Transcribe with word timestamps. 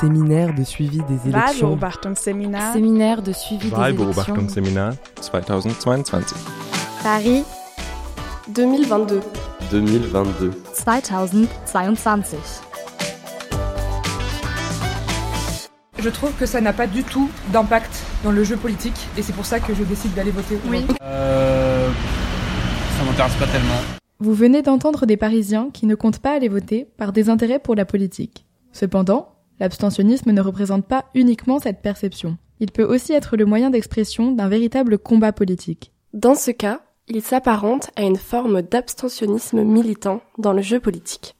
Séminaire 0.00 0.54
de 0.54 0.64
suivi 0.64 1.02
des 1.02 1.28
élections. 1.28 1.72
Wahlbeobachtungsseminar. 1.72 2.72
Séminaire 2.72 3.20
de 3.20 3.32
suivi 3.32 3.68
des 3.68 3.76
élections. 3.76 3.80
Wahlbeobachtungsseminar 3.80 4.94
2022. 5.30 6.24
Paris 7.02 7.44
2022. 8.48 9.20
2022. 9.70 10.52
2022. 10.80 11.38
Je 15.98 16.08
trouve 16.08 16.32
que 16.32 16.46
ça 16.46 16.62
n'a 16.62 16.72
pas 16.72 16.86
du 16.86 17.04
tout 17.04 17.28
d'impact 17.52 18.02
dans 18.24 18.32
le 18.32 18.42
jeu 18.42 18.56
politique 18.56 18.96
et 19.18 19.22
c'est 19.22 19.34
pour 19.34 19.44
ça 19.44 19.60
que 19.60 19.74
je 19.74 19.82
décide 19.84 20.14
d'aller 20.14 20.30
voter. 20.30 20.58
Oui. 20.70 20.86
Euh, 21.02 21.90
ça 22.96 23.04
m'intéresse 23.04 23.34
pas 23.34 23.46
tellement. 23.48 23.80
Vous 24.18 24.32
venez 24.32 24.62
d'entendre 24.62 25.04
des 25.04 25.18
Parisiens 25.18 25.68
qui 25.70 25.84
ne 25.84 25.94
comptent 25.94 26.20
pas 26.20 26.36
aller 26.36 26.48
voter 26.48 26.86
par 26.96 27.12
des 27.12 27.28
intérêts 27.28 27.58
pour 27.58 27.74
la 27.74 27.84
politique. 27.84 28.46
Cependant, 28.72 29.34
l'abstentionnisme 29.60 30.32
ne 30.32 30.40
représente 30.40 30.86
pas 30.86 31.04
uniquement 31.14 31.60
cette 31.60 31.82
perception. 31.82 32.38
Il 32.58 32.72
peut 32.72 32.84
aussi 32.84 33.12
être 33.12 33.36
le 33.36 33.44
moyen 33.44 33.70
d'expression 33.70 34.32
d'un 34.32 34.48
véritable 34.48 34.98
combat 34.98 35.32
politique. 35.32 35.92
Dans 36.12 36.34
ce 36.34 36.50
cas, 36.50 36.82
il 37.08 37.22
s'apparente 37.22 37.90
à 37.96 38.02
une 38.02 38.16
forme 38.16 38.62
d'abstentionnisme 38.62 39.62
militant 39.62 40.22
dans 40.38 40.52
le 40.52 40.62
jeu 40.62 40.80
politique. 40.80 41.36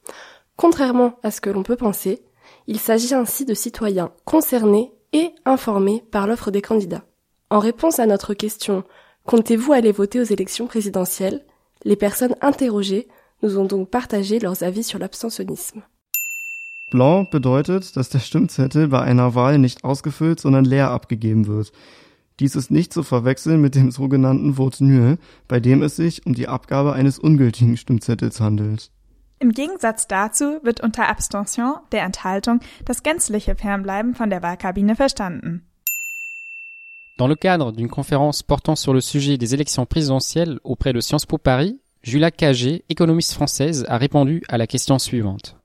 Contrairement 0.57 1.19
à 1.23 1.31
ce 1.31 1.41
que 1.41 1.51
l'on 1.51 1.63
peut 1.63 1.77
penser, 1.77 2.23
il 2.67 2.79
s'agit 2.79 3.15
ainsi 3.15 3.45
de 3.45 3.55
citoyens 3.55 4.13
concernés 4.25 4.93
et 5.13 5.33
informés 5.45 6.05
par 6.11 6.27
l'offre 6.27 6.51
des 6.51 6.63
candidats. 6.63 7.05
En 7.51 7.59
réponse 7.59 7.99
à 7.99 8.07
notre 8.07 8.35
question 8.35 8.85
Comptez-vous 9.27 9.73
aller 9.73 9.93
voter 9.93 10.21
aux 10.21 10.25
élections 10.25 10.67
présidentielles? 10.67 11.45
Les 11.85 11.97
personnes 11.97 12.35
interrogées 12.41 13.09
nous 13.43 13.59
ont 13.59 13.65
donc 13.65 13.89
partagé 13.89 14.39
leurs 14.39 14.63
avis 14.63 14.83
sur 14.83 14.99
l'abstentionnisme. 14.99 15.83
Blanc 16.91 17.31
bedeutet, 17.31 17.97
dass 17.97 18.11
der 18.11 18.19
Stimmzettel 18.19 18.89
bei 18.89 19.01
einer 19.01 19.35
Wahl 19.35 19.59
nicht 19.59 19.85
ausgefüllt, 19.85 20.41
sondern 20.41 20.65
leer 20.65 20.91
abgegeben 20.91 21.47
wird. 21.47 21.73
Dies 22.41 22.57
ist 22.57 22.71
nicht 22.71 22.93
zu 22.93 23.03
verwechseln 23.03 23.61
mit 23.61 23.75
dem 23.75 23.91
sogenannten 23.91 24.55
Vote 24.55 24.85
nul, 24.85 25.19
bei 25.47 25.61
dem 25.61 25.83
es 25.83 25.97
sich 25.97 26.27
um 26.27 26.35
die 26.35 26.49
Abgabe 26.49 26.95
eines 26.95 27.19
ungültigen 27.19 27.77
Stimmzettels 27.77 28.41
handelt. 28.41 28.91
Im 29.39 29.53
Gegensatz 29.53 30.07
dazu 30.07 30.59
wird 30.63 30.81
unter 30.81 31.09
Abstention, 31.09 31.77
der 31.93 32.03
Enthaltung, 32.03 32.61
das 32.85 33.03
gänzliche 33.03 33.57
Fernbleiben 33.57 34.15
von 34.15 34.29
der 34.29 34.43
Wahlkabine 34.43 34.97
verstanden. 34.97 35.67
Dans 37.19 37.29
le 37.29 37.37
cadre 37.37 37.73
d'une 37.73 37.91
conférence 37.91 38.43
portant 38.43 38.77
sur 38.77 38.95
le 38.95 39.03
sujet 39.03 39.37
des 39.37 39.53
élections 39.53 39.85
présidentielles 39.85 40.59
auprès 40.65 40.95
de 40.95 41.01
Sciences 41.01 41.27
Po 41.27 41.37
Paris, 41.37 41.79
Julia 42.03 42.31
Cagé, 42.31 42.85
économiste 42.89 43.35
française, 43.35 43.85
a 43.89 43.99
répondu 43.99 44.43
à 44.49 44.57
la 44.57 44.67
question 44.67 44.99
suivante. 44.99 45.60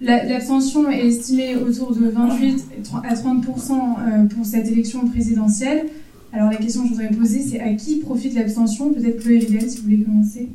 L'abstention 0.00 0.90
est 0.90 1.06
estimée 1.06 1.56
autour 1.56 1.94
de 1.94 2.08
28 2.08 2.64
à 3.02 3.14
30% 3.14 4.28
pour 4.28 4.44
cette 4.44 4.68
élection 4.68 5.08
présidentielle. 5.08 5.86
Alors 6.32 6.50
la 6.50 6.56
question 6.56 6.82
que 6.82 6.88
je 6.88 6.92
voudrais 6.92 7.10
poser, 7.10 7.40
c'est 7.40 7.60
à 7.60 7.72
qui 7.72 7.96
profite 7.96 8.34
l'abstention? 8.34 8.92
Peut-être 8.92 9.22
Chloé 9.22 9.38
Ridel, 9.38 9.70
si 9.70 9.78
vous 9.78 9.84
voulez 9.84 10.02
commencer. 10.02 10.48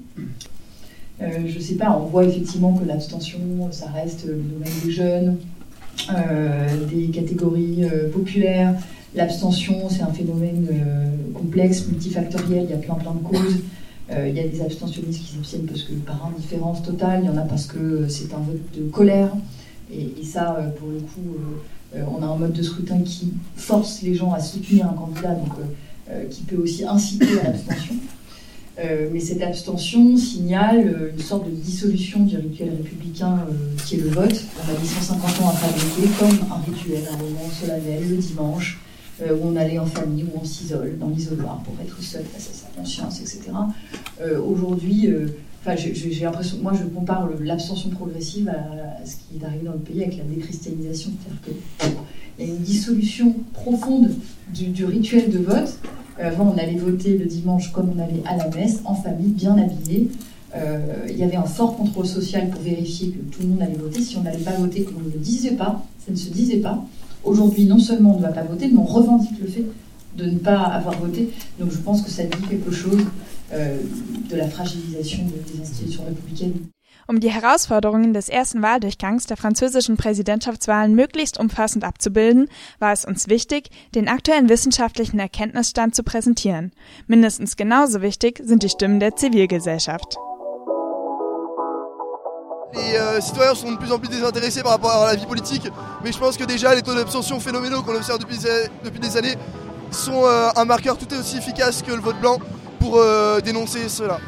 Euh, 1.22 1.28
je 1.48 1.60
sais 1.60 1.76
pas, 1.76 2.00
on 2.00 2.06
voit 2.06 2.26
effectivement 2.26 2.74
que 2.74 2.86
l'abstention, 2.86 3.40
ça 3.72 3.88
reste 3.88 4.26
le 4.26 4.34
domaine 4.34 4.74
des 4.84 4.92
jeunes, 4.92 5.38
euh, 6.14 6.86
des 6.88 7.08
catégories 7.08 7.84
euh, 7.84 8.10
populaires. 8.12 8.76
L'abstention, 9.14 9.90
c'est 9.90 10.02
un 10.02 10.14
phénomène 10.14 10.68
euh, 10.72 11.34
complexe, 11.34 11.88
multifactoriel, 11.88 12.66
il 12.66 12.70
y 12.70 12.74
a 12.74 12.78
plein 12.78 12.96
plein 12.96 13.14
de 13.14 13.24
causes. 13.24 13.60
Euh, 14.10 14.28
il 14.28 14.36
y 14.36 14.40
a 14.40 14.48
des 14.48 14.62
abstentionnistes 14.62 15.22
qui 15.24 15.36
s'abstiennent 15.36 15.66
parce 15.66 15.84
que 15.84 15.94
par 15.94 16.26
indifférence 16.26 16.82
totale, 16.84 17.22
il 17.24 17.28
y 17.28 17.30
en 17.30 17.38
a 17.38 17.44
parce 17.44 17.66
que 17.66 18.08
c'est 18.10 18.34
un 18.34 18.40
vote 18.40 18.62
de 18.76 18.90
colère. 18.90 19.32
Et, 19.94 20.24
ça, 20.24 20.56
euh, 20.58 20.70
pour 20.72 20.90
le 20.90 21.00
coup, 21.00 21.36
on 21.94 22.24
a 22.24 22.26
un 22.26 22.38
mode 22.38 22.54
de 22.54 22.64
scrutin 22.64 23.02
qui 23.02 23.34
force 23.56 24.02
les 24.02 24.16
gens 24.16 24.32
à 24.32 24.40
soutenir 24.40 24.88
un 24.88 24.94
candidat, 24.94 25.36
donc 25.36 26.30
qui 26.30 26.44
peut 26.44 26.58
aussi 26.58 26.86
inciter 26.86 27.40
à 27.42 27.44
l'abstention. 27.44 27.96
Euh, 28.80 29.10
mais 29.12 29.20
cette 29.20 29.42
abstention 29.42 30.16
signale 30.16 30.80
euh, 30.88 31.12
une 31.14 31.22
sorte 31.22 31.46
de 31.46 31.52
dissolution 31.52 32.22
du 32.22 32.38
rituel 32.38 32.70
républicain 32.70 33.46
euh, 33.50 33.78
qui 33.86 33.96
est 33.96 34.00
le 34.00 34.10
vote. 34.10 34.44
On 34.58 34.76
a 34.76 34.80
mis 34.80 34.88
150 34.88 35.42
ans 35.42 35.50
à 35.50 35.54
fabriquer 35.54 36.10
comme 36.18 36.52
un 36.52 36.62
rituel, 36.72 37.04
un 37.12 37.18
moment 37.18 37.50
solennel 37.52 38.10
le 38.10 38.16
dimanche, 38.16 38.80
où 39.22 39.48
on 39.48 39.56
allait 39.56 39.80
en 39.80 39.86
famille, 39.86 40.24
où 40.24 40.40
on 40.42 40.46
s'isole 40.46 40.98
dans 40.98 41.10
l'isoloir 41.10 41.58
pour 41.60 41.74
être 41.82 42.02
seul 42.02 42.24
face 42.24 42.50
à 42.50 42.54
sa 42.54 42.68
conscience, 42.76 43.22
etc. 43.22 43.52
Aujourd'hui, 44.46 45.08
enfin, 45.62 45.76
j'ai 45.76 46.24
l'impression, 46.24 46.58
moi 46.62 46.74
je 46.74 46.86
compare 46.86 47.30
l'abstention 47.40 47.90
progressive 47.90 48.50
à, 48.50 49.06
ce 49.06 49.16
qui 49.16 49.42
est 49.42 49.46
arrivé 49.46 49.66
dans 49.66 49.74
le 49.74 49.80
pays 49.80 50.04
avec 50.04 50.18
la 50.18 50.24
déchristianisation. 50.24 51.12
C'est-à-dire 51.22 51.60
qu'il 52.38 52.46
y 52.46 52.50
a 52.50 52.54
une 52.54 52.62
dissolution 52.62 53.36
profonde 53.54 54.12
du, 54.54 54.86
rituel 54.86 55.30
de 55.30 55.40
vote 55.40 55.80
avant, 56.20 56.54
on 56.56 56.58
allait 56.58 56.76
voter 56.76 57.18
le 57.18 57.26
dimanche 57.26 57.72
comme 57.72 57.92
on 57.96 58.00
allait 58.00 58.22
à 58.26 58.38
la 58.38 58.50
messe, 58.50 58.82
en 58.86 58.96
famille, 58.96 59.32
bien 59.32 59.58
habillé. 59.58 60.10
Euh, 60.56 61.08
il 61.10 61.18
y 61.18 61.24
avait 61.24 61.38
un 61.38 61.46
fort 61.46 61.78
contrôle 61.78 62.06
social 62.06 62.50
pour 62.50 62.62
vérifier 62.62 63.10
que 63.10 63.20
tout 63.34 63.42
le 63.42 63.50
monde 63.50 63.62
allait 63.62 63.76
voter. 63.76 64.02
Si 64.02 64.18
on 64.18 64.22
n'allait 64.22 64.38
pas 64.40 64.52
voter, 64.52 64.86
on 64.96 65.00
ne 65.00 65.06
le 65.06 65.20
disait 65.20 65.56
pas, 65.56 65.86
ça 66.06 66.12
ne 66.12 66.18
se 66.18 66.30
disait 66.30 66.58
pas. 66.58 66.84
Aujourd'hui, 67.24 67.66
non 67.66 67.80
seulement 67.80 68.16
on 68.16 68.18
ne 68.18 68.24
va 68.24 68.32
pas 68.32 68.44
voter, 68.44 68.68
mais 68.68 68.80
on 68.80 68.86
revendique 68.86 69.40
le 69.40 69.48
fait 69.48 69.66
de 70.16 70.26
ne 70.26 70.38
pas 70.38 70.60
avoir 70.60 70.98
voté. 71.00 71.30
Donc 71.60 71.72
je 71.72 71.78
pense 71.78 72.02
que 72.02 72.10
ça 72.10 72.24
dit 72.24 72.42
quelque 72.50 72.72
chose 72.72 73.02
euh, 73.54 73.78
de 74.30 74.36
la 74.36 74.48
fragilisation 74.48 75.24
des 75.26 75.62
institutions 75.62 76.04
républicaines. 76.06 76.68
Um 77.08 77.20
die 77.20 77.30
Herausforderungen 77.30 78.14
des 78.14 78.30
ersten 78.30 78.62
Wahldurchgangs 78.62 79.26
der 79.28 79.36
französischen 79.36 79.98
Präsidentschaftswahlen 79.98 80.96
möglichst 80.96 81.40
umfassend 81.40 81.84
abzubilden, 81.84 82.48
war 82.80 82.94
es 82.94 83.06
uns 83.06 83.28
wichtig, 83.28 83.70
den 83.96 84.08
aktuellen 84.08 84.50
wissenschaftlichen 84.50 85.20
Erkenntnisstand 85.20 85.96
zu 85.96 86.04
präsentieren. 86.04 86.72
Mindestens 87.08 87.58
genauso 87.58 88.02
wichtig 88.02 88.40
sind 88.44 88.64
die 88.64 88.70
Stimmen 88.70 89.00
der 89.00 89.16
Zivilgesellschaft. 89.16 90.18
Les 92.74 92.96
euh, 92.96 93.20
citoyens 93.20 93.54
sont 93.54 93.72
de 93.72 93.78
plus 93.78 93.92
en 93.92 94.00
plus 94.00 94.08
désintéressés 94.08 94.64
par 94.64 94.74
rapport 94.74 94.92
à 94.92 95.08
la 95.08 95.16
vie 95.16 95.26
politique, 95.26 95.68
mais 96.04 96.12
je 96.12 96.18
pense 96.18 96.38
que 96.38 96.46
déjà 96.46 96.74
les 96.74 96.82
taux 96.82 96.96
d'abstention 96.96 97.40
phénoménaux 97.40 97.82
qu'on 97.82 97.96
observe 97.96 98.20
depuis, 98.20 98.40
depuis, 98.84 99.00
des 99.00 99.18
années 99.18 99.36
sont 99.92 100.24
euh, 100.24 100.50
un 100.56 100.64
marqueur 100.64 100.98
tout 100.98 101.08
aussi 101.14 101.38
efficace 101.38 101.82
que 101.82 101.92
le 101.92 102.00
vote 102.00 102.20
blanc 102.22 102.38
pour 102.80 102.98
euh, 102.98 103.42
dénoncer 103.42 103.90
cela 103.90 104.20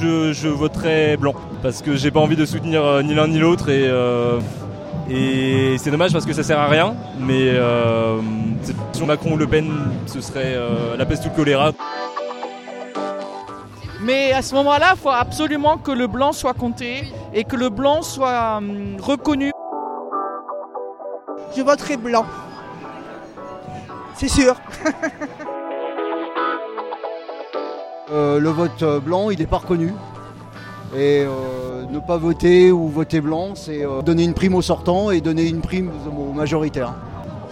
je, 0.00 0.32
je 0.32 0.48
voterai 0.48 1.16
blanc 1.16 1.34
parce 1.62 1.80
que 1.80 1.96
j'ai 1.96 2.10
pas 2.10 2.20
envie 2.20 2.36
de 2.36 2.44
soutenir 2.44 3.02
ni 3.02 3.14
l'un 3.14 3.28
ni 3.28 3.38
l'autre 3.38 3.68
et, 3.70 3.90
et 5.10 5.76
c'est 5.78 5.90
dommage 5.90 6.12
parce 6.12 6.24
que 6.24 6.32
ça 6.32 6.42
sert 6.42 6.58
à 6.58 6.68
rien. 6.68 6.94
Mais 7.18 7.52
sur 8.94 9.06
Macron 9.06 9.32
ou 9.32 9.36
Le 9.36 9.46
Pen, 9.46 9.70
ce 10.06 10.22
serait 10.22 10.56
la 10.96 11.04
peste 11.04 11.26
ou 11.26 11.28
le 11.28 11.34
choléra. 11.36 11.72
Mais 14.02 14.32
à 14.32 14.40
ce 14.40 14.54
moment-là, 14.54 14.92
il 14.94 14.98
faut 14.98 15.10
absolument 15.10 15.76
que 15.76 15.90
le 15.90 16.06
blanc 16.06 16.32
soit 16.32 16.54
compté 16.54 17.04
et 17.34 17.44
que 17.44 17.56
le 17.56 17.68
blanc 17.68 18.02
soit 18.02 18.56
hum, 18.58 18.96
reconnu. 19.00 19.52
Je 21.56 21.62
voterai 21.62 21.96
blanc. 21.96 22.24
C'est 24.14 24.28
sûr. 24.28 24.54
Euh, 28.12 28.40
le 28.40 28.48
vote 28.48 28.82
blanc, 29.04 29.30
il 29.30 29.38
n'est 29.38 29.46
pas 29.46 29.58
reconnu. 29.58 29.94
Et 30.96 31.24
euh, 31.24 31.84
ne 31.88 32.00
pas 32.00 32.16
voter 32.16 32.72
ou 32.72 32.88
voter 32.88 33.20
blanc, 33.20 33.54
c'est 33.54 33.84
euh, 33.84 34.02
donner 34.02 34.24
une 34.24 34.34
prime 34.34 34.56
aux 34.56 34.62
sortants 34.62 35.12
et 35.12 35.20
donner 35.20 35.46
une 35.46 35.60
prime 35.60 35.92
aux 36.18 36.32
majoritaires. 36.32 36.94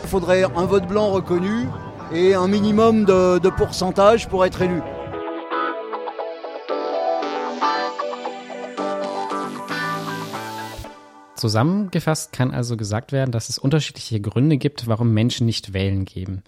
Il 0.03 0.08
faudrait 0.08 0.42
un 0.42 0.64
vote 0.64 0.88
blanc 0.88 1.10
reconnu 1.10 1.69
et 2.12 2.34
un 2.34 2.48
minimum 2.48 3.04
de, 3.04 3.38
de 3.38 3.48
pourcentage 3.50 4.28
pour 4.28 4.44
être 4.44 4.60
élu. 4.60 4.82
Zusammengefasst 11.38 12.32
kann 12.32 12.50
also 12.50 12.76
gesagt 12.76 13.12
werden, 13.12 13.32
dass 13.32 13.49
es 13.49 13.58
unterschiedliche 13.58 14.20
Gründe 14.20 14.58
gibt, 14.58 14.87
warum 14.87 15.14
Menschen 15.14 15.46
nicht 15.46 15.73
wählen 15.73 16.05
geben. 16.05 16.43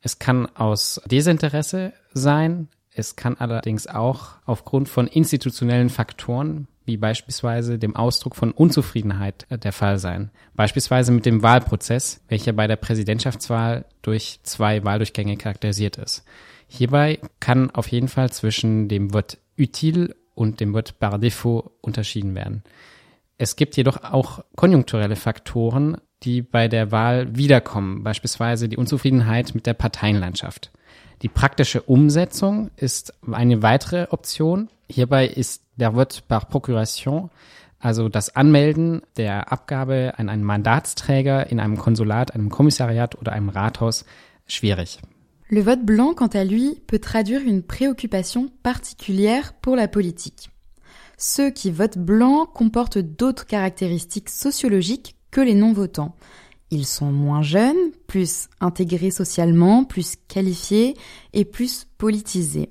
Es 0.00 0.18
kann 0.18 0.46
aus 0.56 1.00
Desinteresse 1.06 1.92
sein, 2.12 2.68
es 2.94 3.16
kann 3.16 3.36
allerdings 3.36 3.86
auch 3.86 4.32
aufgrund 4.44 4.88
von 4.88 5.06
institutionellen 5.06 5.88
Faktoren, 5.88 6.66
wie 6.84 6.96
beispielsweise 6.96 7.78
dem 7.78 7.94
Ausdruck 7.94 8.34
von 8.34 8.50
Unzufriedenheit 8.50 9.46
äh, 9.50 9.58
der 9.58 9.72
Fall 9.72 9.98
sein. 9.98 10.30
Beispielsweise 10.54 11.12
mit 11.12 11.24
dem 11.24 11.42
Wahlprozess, 11.42 12.20
welcher 12.28 12.52
bei 12.52 12.66
der 12.66 12.76
Präsidentschaftswahl 12.76 13.84
durch 14.02 14.40
zwei 14.42 14.84
Wahldurchgänge 14.84 15.36
charakterisiert 15.36 15.96
ist. 15.96 16.24
Hierbei 16.66 17.20
kann 17.38 17.70
auf 17.70 17.88
jeden 17.88 18.08
Fall 18.08 18.30
zwischen 18.30 18.88
dem 18.88 19.12
Wort 19.14 19.38
utile 19.58 20.14
und 20.34 20.60
dem 20.60 20.72
Wort 20.72 20.98
par 20.98 21.18
défaut 21.18 21.70
unterschieden 21.82 22.34
werden. 22.34 22.62
Es 23.42 23.56
gibt 23.56 23.76
jedoch 23.76 24.04
auch 24.04 24.44
konjunkturelle 24.54 25.16
Faktoren, 25.16 25.96
die 26.22 26.42
bei 26.42 26.68
der 26.68 26.92
Wahl 26.92 27.36
wiederkommen, 27.36 28.04
beispielsweise 28.04 28.68
die 28.68 28.76
Unzufriedenheit 28.76 29.52
mit 29.56 29.66
der 29.66 29.74
Parteienlandschaft. 29.74 30.70
Die 31.22 31.28
praktische 31.28 31.82
Umsetzung 31.82 32.70
ist 32.76 33.12
eine 33.28 33.60
weitere 33.60 34.06
Option. 34.10 34.68
Hierbei 34.88 35.26
ist 35.26 35.64
der 35.74 35.94
Vote 35.94 36.20
par 36.28 36.46
Procuration 36.46 37.30
Also 37.80 38.08
das 38.08 38.36
Anmelden 38.36 39.02
der 39.16 39.50
Abgabe 39.50 40.12
an 40.18 40.28
einen 40.28 40.44
Mandatsträger 40.44 41.50
in 41.50 41.58
einem 41.58 41.78
Konsulat, 41.78 42.36
einem 42.36 42.48
Kommissariat 42.48 43.20
oder 43.20 43.32
einem 43.32 43.48
Rathaus 43.48 44.04
schwierig. 44.46 45.00
Le 45.48 45.64
vote 45.64 45.82
blanc, 45.84 46.14
quant 46.14 46.32
à 46.36 46.44
lui, 46.44 46.80
peut 46.86 47.00
traduire 47.00 47.40
une 47.44 47.64
préoccupation 47.64 48.50
particulière 48.62 49.52
pour 49.60 49.74
la 49.74 49.88
politique. 49.88 50.51
Ceux 51.24 51.50
qui 51.50 51.70
votent 51.70 51.98
blanc 51.98 52.46
comportent 52.46 52.98
d'autres 52.98 53.46
caractéristiques 53.46 54.28
sociologiques 54.28 55.14
que 55.30 55.40
les 55.40 55.54
non-votants. 55.54 56.16
Ils 56.72 56.84
sont 56.84 57.12
moins 57.12 57.42
jeunes, 57.42 57.92
plus 58.08 58.48
intégrés 58.60 59.12
socialement, 59.12 59.84
plus 59.84 60.16
qualifiés 60.26 60.96
et 61.32 61.44
plus 61.44 61.86
politisés. 61.96 62.70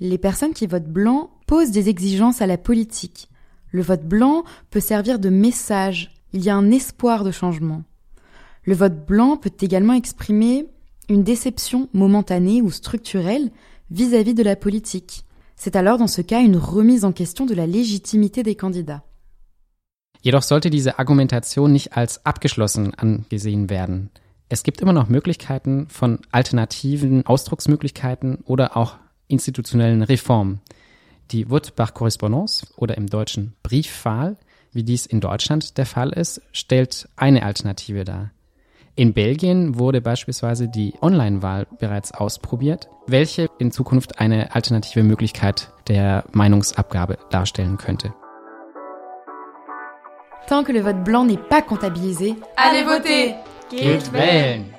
Les 0.00 0.18
personnes 0.18 0.52
qui 0.52 0.66
votent 0.66 0.92
blanc 0.92 1.30
posent 1.46 1.70
des 1.70 1.88
exigences 1.88 2.42
à 2.42 2.46
la 2.46 2.58
politique. 2.58 3.30
Le 3.70 3.80
vote 3.80 4.04
blanc 4.04 4.44
peut 4.68 4.80
servir 4.80 5.18
de 5.18 5.30
message. 5.30 6.12
Il 6.34 6.44
y 6.44 6.50
a 6.50 6.56
un 6.56 6.70
espoir 6.70 7.24
de 7.24 7.30
changement. 7.30 7.84
Le 8.64 8.74
vote 8.74 9.06
blanc 9.06 9.38
peut 9.38 9.54
également 9.62 9.94
exprimer 9.94 10.66
une 11.08 11.22
déception 11.22 11.88
momentanée 11.94 12.60
ou 12.60 12.70
structurelle 12.70 13.50
vis-à-vis 13.90 14.34
de 14.34 14.42
la 14.42 14.56
politique. 14.56 15.24
C'est 15.58 15.74
alors 15.74 15.98
dans 15.98 16.06
ce 16.06 16.22
cas 16.22 16.40
une 16.40 16.56
remise 16.56 17.04
en 17.04 17.12
question 17.12 17.44
de 17.44 17.54
la 17.54 17.66
légitimité 17.66 18.44
des 18.44 18.54
candidats. 18.54 19.02
Jedoch 20.22 20.42
sollte 20.42 20.70
diese 20.70 20.98
Argumentation 21.00 21.72
nicht 21.72 21.96
als 21.96 22.24
abgeschlossen 22.24 22.94
angesehen 22.94 23.68
werden. 23.68 24.10
Es 24.48 24.62
gibt 24.62 24.80
immer 24.80 24.92
noch 24.92 25.08
Möglichkeiten 25.08 25.88
von 25.88 26.20
alternativen 26.30 27.26
Ausdrucksmöglichkeiten 27.26 28.38
oder 28.44 28.76
auch 28.76 28.96
institutionellen 29.26 30.02
Reformen. 30.02 30.60
Die 31.32 31.44
Correspondance 31.44 32.66
oder 32.76 32.96
im 32.96 33.08
Deutschen 33.08 33.54
Briefwahl, 33.62 34.36
wie 34.72 34.84
dies 34.84 35.06
in 35.06 35.20
Deutschland 35.20 35.76
der 35.76 35.86
Fall 35.86 36.10
ist, 36.10 36.40
stellt 36.52 37.08
eine 37.16 37.42
Alternative 37.42 38.04
dar. 38.04 38.30
In 38.98 39.12
Belgien 39.14 39.78
wurde 39.78 40.00
beispielsweise 40.00 40.66
die 40.66 40.92
Online-Wahl 41.00 41.68
bereits 41.78 42.12
ausprobiert, 42.12 42.88
welche 43.06 43.46
in 43.60 43.70
Zukunft 43.70 44.18
eine 44.18 44.56
alternative 44.56 45.04
Möglichkeit 45.04 45.72
der 45.86 46.24
Meinungsabgabe 46.32 47.16
darstellen 47.30 47.76
könnte. 47.76 48.12
Tant 50.48 50.66
que 50.66 50.72
le 50.72 50.82
vote 50.82 51.04
blanc 51.04 51.26
n'est 51.30 51.48
pas 51.48 51.62
comptabilisé, 51.62 52.34
allez 52.56 52.82
voter. 52.82 53.36
Geht 53.70 54.12
wählen 54.12 54.77